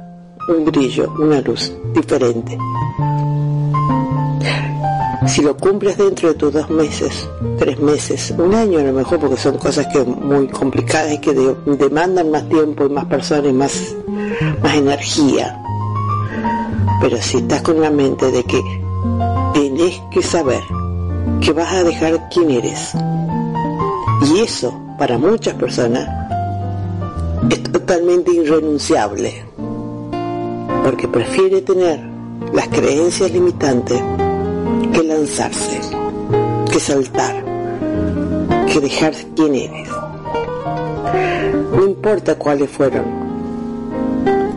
[0.48, 2.56] un brillo, una luz diferente.
[5.26, 7.28] Si lo cumples dentro de tus dos meses,
[7.58, 11.34] tres meses, un año a lo mejor, porque son cosas que muy complicadas y que
[11.34, 13.94] de- demandan más tiempo y más personas y más,
[14.62, 15.60] más energía.
[17.02, 18.60] Pero si estás con la mente de que
[19.52, 20.62] tenés que saber
[21.40, 22.92] que vas a dejar quién eres,
[24.22, 26.08] y eso para muchas personas
[27.50, 29.44] es totalmente irrenunciable,
[30.84, 32.00] porque prefiere tener
[32.52, 34.02] las creencias limitantes
[34.92, 35.80] que lanzarse,
[36.70, 37.44] que saltar,
[38.72, 39.88] que dejar quién eres.
[41.76, 43.04] No importa cuáles fueron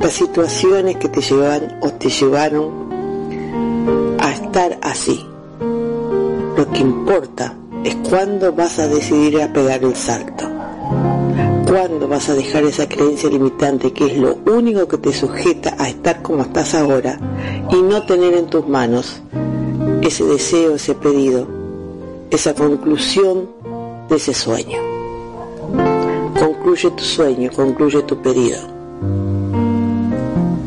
[0.02, 2.90] las situaciones que te llevan o te llevaron
[4.20, 5.24] a estar así.
[6.58, 10.46] Lo que importa es cuándo vas a decidir a pegar el salto.
[11.68, 15.88] ¿Cuándo vas a dejar esa creencia limitante que es lo único que te sujeta a
[15.88, 17.18] estar como estás ahora
[17.72, 19.22] y no tener en tus manos
[20.02, 21.48] ese deseo, ese pedido,
[22.30, 23.50] esa conclusión
[24.10, 24.80] de ese sueño?
[26.38, 28.60] Concluye tu sueño, concluye tu pedido.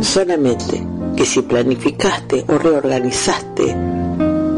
[0.01, 0.87] Solamente
[1.17, 3.77] que si planificaste o reorganizaste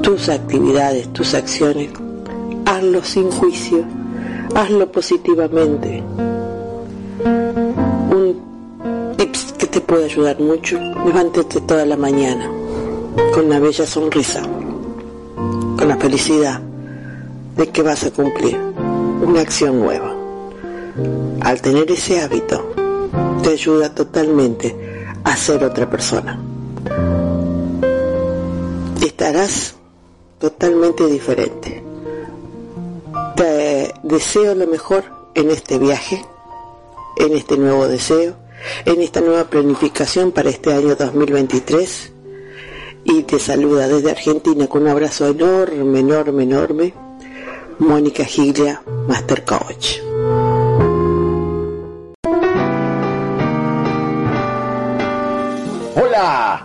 [0.03, 1.89] tus actividades, tus acciones,
[2.66, 3.84] hazlo sin juicio,
[4.55, 6.02] hazlo positivamente.
[8.10, 12.51] Un tips que te puede ayudar mucho, levántate toda la mañana
[13.32, 14.43] con una bella sonrisa,
[15.78, 16.60] con la felicidad
[17.56, 18.59] de que vas a cumplir
[19.22, 20.14] una acción nueva.
[21.43, 22.72] Al tener ese hábito,
[23.43, 24.74] te ayuda totalmente
[25.22, 26.38] a ser otra persona.
[29.01, 29.76] Estarás
[30.40, 31.85] totalmente diferente.
[34.07, 35.03] Deseo lo mejor
[35.35, 36.24] en este viaje,
[37.16, 38.37] en este nuevo deseo,
[38.85, 42.12] en esta nueva planificación para este año 2023
[43.03, 46.95] y te saluda desde Argentina con un abrazo enorme, enorme, enorme,
[47.81, 49.99] Mónica Gilia, Master Coach.
[55.97, 56.65] Hola,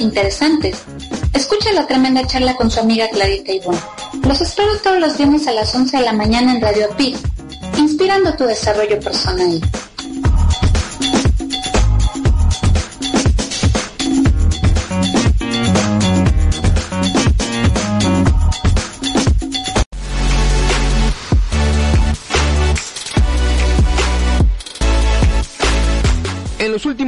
[0.00, 0.82] Interesantes.
[1.32, 3.78] Escucha la tremenda charla con su amiga Clarita Ivonne.
[4.26, 7.16] Los espero todos los viernes a las 11 de la mañana en Radio PIC,
[7.78, 9.60] inspirando tu desarrollo personal.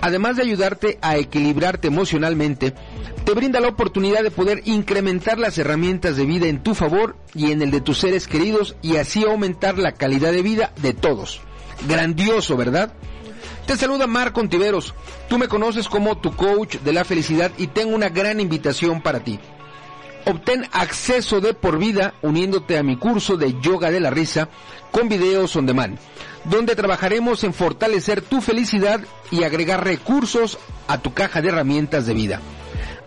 [0.00, 2.74] además de ayudarte a equilibrarte emocionalmente,
[3.24, 7.52] te brinda la oportunidad de poder incrementar las herramientas de vida en tu favor y
[7.52, 11.40] en el de tus seres queridos y así aumentar la calidad de vida de todos.
[11.88, 12.92] Grandioso, ¿verdad?
[13.66, 14.94] Te saluda Marco Ontiveros.
[15.28, 19.20] Tú me conoces como tu coach de la felicidad y tengo una gran invitación para
[19.20, 19.38] ti.
[20.26, 24.48] Obtén acceso de por vida uniéndote a mi curso de yoga de la risa
[24.90, 25.98] con videos on demand,
[26.44, 29.00] donde trabajaremos en fortalecer tu felicidad
[29.30, 30.58] y agregar recursos
[30.88, 32.40] a tu caja de herramientas de vida.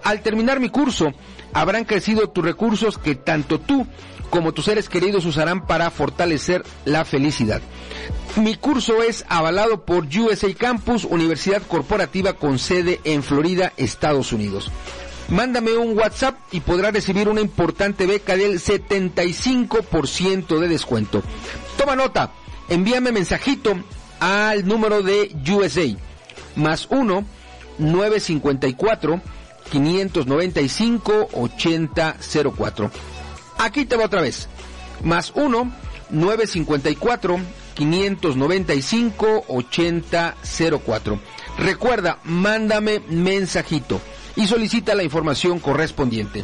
[0.04, 1.14] Al terminar mi curso,
[1.54, 3.88] habrán crecido tus recursos que tanto tú
[4.30, 7.62] como tus seres queridos usarán para fortalecer la felicidad.
[8.36, 14.72] Mi curso es avalado por USA Campus, Universidad Corporativa con sede en Florida, Estados Unidos.
[15.30, 21.22] Mándame un WhatsApp y podrás recibir una importante beca del 75% de descuento.
[21.78, 22.32] Toma nota,
[22.70, 23.76] envíame mensajito
[24.20, 25.96] al número de USA,
[26.56, 27.26] más 1
[27.80, 29.22] 954
[29.72, 32.92] 595 8004.
[33.58, 34.48] Aquí te va otra vez.
[35.04, 35.72] Más 1
[36.10, 37.40] 954
[37.74, 41.20] 595 8004.
[41.58, 44.00] Recuerda, mándame mensajito
[44.36, 46.44] y solicita la información correspondiente.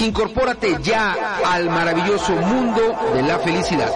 [0.00, 2.80] Incorpórate ya al maravilloso mundo
[3.14, 3.90] de la felicidad.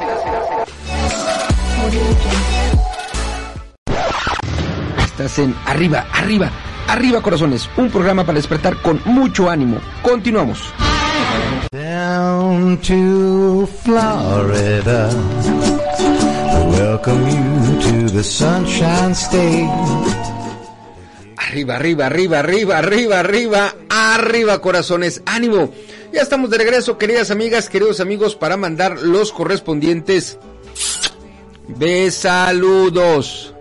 [5.04, 6.50] Estás en Arriba, Arriba,
[6.88, 9.78] Arriba Corazones, un programa para despertar con mucho ánimo.
[10.02, 10.72] Continuamos.
[11.72, 15.10] Down to Florida.
[16.54, 20.35] We welcome you to the Sunshine State.
[21.36, 25.72] Arriba, arriba, arriba, arriba, arriba, arriba, arriba, corazones, ánimo.
[26.12, 30.38] Ya estamos de regreso, queridas amigas, queridos amigos, para mandar los correspondientes
[31.68, 33.54] besaludos.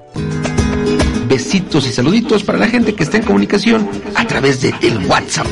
[1.27, 5.47] Besitos y saluditos para la gente que está en comunicación a través de el WhatsApp.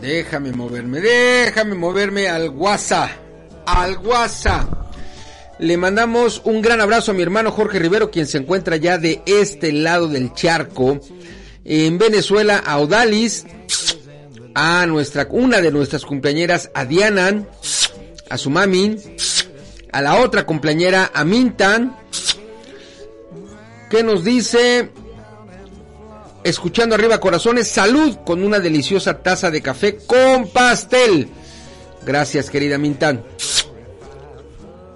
[0.00, 3.10] Déjame moverme, déjame moverme al WhatsApp,
[3.66, 4.87] al WhatsApp.
[5.58, 9.22] Le mandamos un gran abrazo a mi hermano Jorge Rivero, quien se encuentra ya de
[9.26, 11.00] este lado del charco.
[11.64, 13.44] En Venezuela, a Odalis,
[14.54, 17.44] a nuestra, una de nuestras cumpleañeras, a Diana,
[18.30, 18.96] a su mami,
[19.90, 21.96] a la otra cumpleañera, a Mintan,
[23.90, 24.90] que nos dice,
[26.44, 31.28] escuchando arriba corazones, salud con una deliciosa taza de café con pastel.
[32.06, 33.24] Gracias, querida Mintan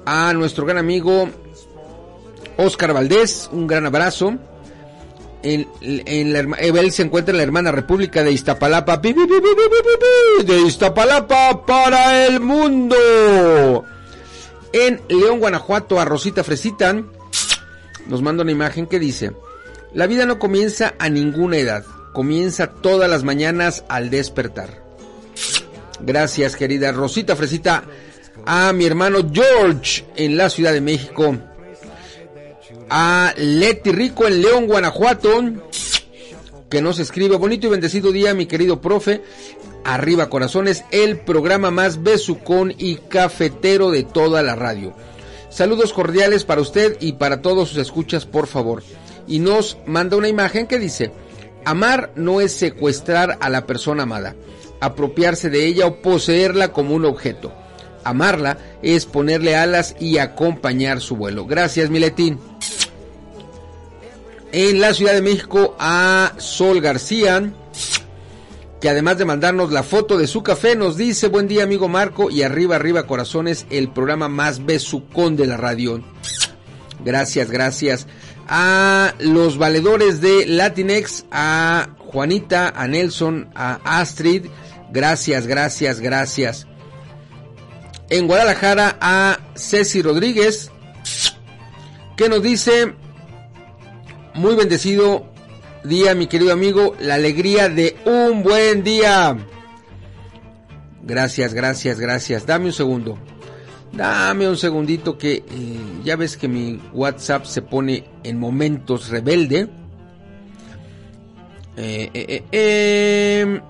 [0.04, 1.28] a nuestro gran amigo
[2.56, 4.34] Oscar Valdés, un gran abrazo.
[5.44, 11.66] En, en la, herma- él se encuentra en la hermana República de Iztapalapa, de Iztapalapa
[11.66, 13.84] para el mundo.
[14.72, 17.02] En León, Guanajuato, a Rosita Fresita
[18.06, 19.32] nos manda una imagen que dice:
[19.92, 24.80] La vida no comienza a ninguna edad, comienza todas las mañanas al despertar.
[26.00, 27.82] Gracias, querida Rosita Fresita
[28.46, 31.36] a mi hermano George en la Ciudad de México,
[32.90, 35.42] a Leti Rico en León, Guanajuato,
[36.68, 39.22] que nos escribe bonito y bendecido día, mi querido profe.
[39.84, 44.94] Arriba corazones, el programa más besucón y cafetero de toda la radio.
[45.50, 48.82] Saludos cordiales para usted y para todos sus escuchas, por favor.
[49.26, 51.12] Y nos manda una imagen que dice,
[51.64, 54.34] amar no es secuestrar a la persona amada,
[54.80, 57.52] apropiarse de ella o poseerla como un objeto.
[58.04, 61.46] Amarla es ponerle alas y acompañar su vuelo.
[61.46, 62.38] Gracias, Miletín.
[64.52, 67.52] En la Ciudad de México a Sol García,
[68.82, 72.30] que además de mandarnos la foto de su café, nos dice, buen día amigo Marco,
[72.30, 76.02] y arriba, arriba corazones, el programa más besucón de la radio.
[77.04, 78.06] Gracias, gracias.
[78.48, 84.46] A los valedores de Latinex, a Juanita, a Nelson, a Astrid,
[84.90, 86.66] gracias, gracias, gracias.
[88.12, 90.70] En Guadalajara a Ceci Rodríguez,
[92.14, 92.92] que nos dice,
[94.34, 95.32] muy bendecido
[95.82, 99.34] día, mi querido amigo, la alegría de un buen día.
[101.02, 102.44] Gracias, gracias, gracias.
[102.44, 103.18] Dame un segundo.
[103.92, 105.44] Dame un segundito que eh,
[106.04, 109.70] ya ves que mi WhatsApp se pone en momentos rebelde.
[111.78, 113.62] Eh, eh, eh, eh.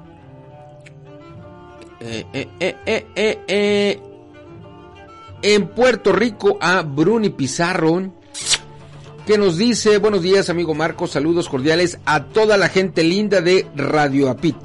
[2.01, 4.03] Eh, eh, eh, eh, eh, eh.
[5.43, 8.13] En Puerto Rico a Bruni Pizarro
[9.27, 13.67] que nos dice, buenos días amigo Marco, saludos cordiales a toda la gente linda de
[13.77, 14.57] Radio Apit.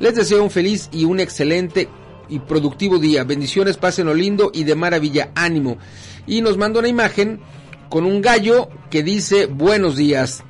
[0.00, 1.88] Les deseo un feliz y un excelente
[2.28, 3.24] y productivo día.
[3.24, 5.78] Bendiciones, pasen lo lindo y de maravilla, ánimo.
[6.26, 7.40] Y nos manda una imagen
[7.88, 10.42] con un gallo que dice buenos días.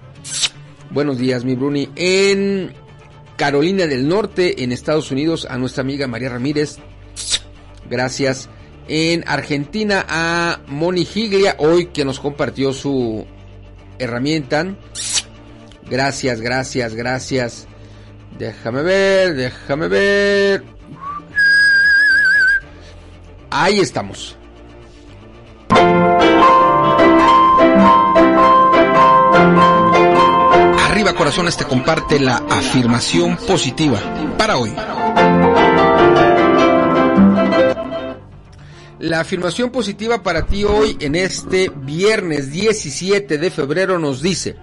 [0.91, 1.91] Buenos días, mi Bruni.
[1.97, 2.73] En
[3.36, 6.78] Carolina del Norte, en Estados Unidos, a nuestra amiga María Ramírez.
[7.91, 8.49] Gracias.
[8.89, 13.27] En Argentina a Moni Giglia, hoy que nos compartió su
[13.98, 14.74] herramienta.
[15.89, 17.66] Gracias, gracias, gracias.
[18.39, 20.65] Déjame ver, déjame ver.
[23.51, 24.36] Ahí estamos.
[30.90, 34.01] Arriba Corazones te comparte la afirmación positiva
[34.36, 34.74] para hoy.
[39.05, 44.56] La afirmación positiva para ti hoy en este viernes 17 de febrero nos dice,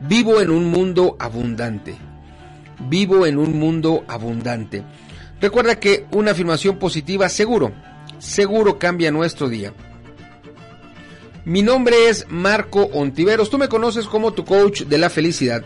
[0.00, 1.94] vivo en un mundo abundante.
[2.88, 4.82] Vivo en un mundo abundante.
[5.42, 7.74] Recuerda que una afirmación positiva seguro,
[8.18, 9.74] seguro cambia nuestro día.
[11.44, 15.64] Mi nombre es Marco Ontiveros, tú me conoces como tu coach de la felicidad.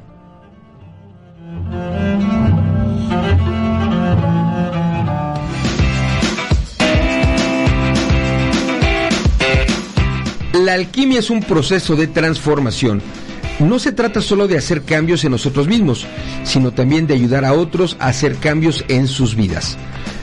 [10.55, 13.01] La alquimia es un proceso de transformación.
[13.59, 16.07] No se trata solo de hacer cambios en nosotros mismos,
[16.45, 19.77] sino también de ayudar a otros a hacer cambios en sus vidas.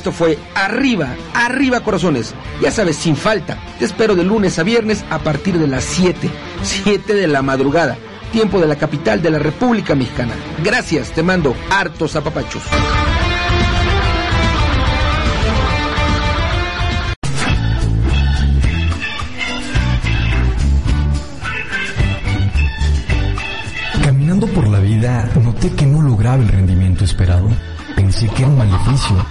[0.01, 2.33] Esto fue Arriba, Arriba Corazones.
[2.59, 3.59] Ya sabes, sin falta.
[3.77, 6.27] Te espero de lunes a viernes a partir de las 7,
[6.63, 7.99] 7 de la madrugada,
[8.31, 10.33] tiempo de la capital de la República Mexicana.
[10.63, 12.63] Gracias, te mando hartos apapachos.
[24.03, 27.47] Caminando por la vida, noté que no lograba el rendimiento esperado.
[27.95, 29.30] Pensé que era un maleficio.